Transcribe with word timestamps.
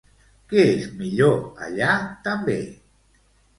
Què 0.53 0.63
és 0.69 0.87
millor 1.01 1.37
allà 1.67 1.93
també? 2.29 2.59